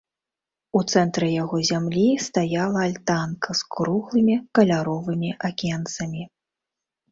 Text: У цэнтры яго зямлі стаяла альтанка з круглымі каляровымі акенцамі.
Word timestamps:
У 0.77 0.79
цэнтры 0.93 1.27
яго 1.43 1.59
зямлі 1.71 2.05
стаяла 2.29 2.79
альтанка 2.89 3.49
з 3.61 3.69
круглымі 3.77 4.41
каляровымі 4.61 5.29
акенцамі. 5.53 6.23